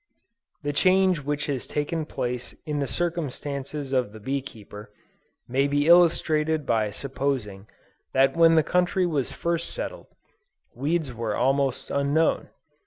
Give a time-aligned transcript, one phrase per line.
[0.63, 4.91] The change which has taken place in the circumstances of the bee keeper,
[5.47, 7.67] may be illustrated by supposing
[8.11, 10.07] that when the country was first settled,
[10.73, 12.49] weeds were almost unknown.